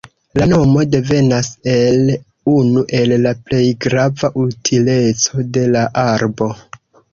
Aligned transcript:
La 0.39 0.45
nomo 0.51 0.85
devenas 0.93 1.49
el 1.73 2.01
unu 2.53 2.83
el 3.01 3.15
la 3.27 3.35
plej 3.51 3.61
grava 3.87 4.33
utileco 4.47 5.47
de 5.59 5.69
la 5.77 5.87
arbo. 6.09 6.53